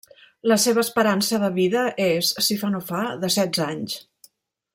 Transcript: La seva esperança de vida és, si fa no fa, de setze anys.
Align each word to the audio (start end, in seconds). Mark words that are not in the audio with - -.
La 0.51 0.55
seva 0.63 0.79
esperança 0.85 1.39
de 1.43 1.51
vida 1.57 1.83
és, 2.07 2.33
si 2.47 2.61
fa 2.63 2.73
no 2.77 2.83
fa, 2.91 3.03
de 3.25 3.33
setze 3.37 3.69
anys. 3.71 4.01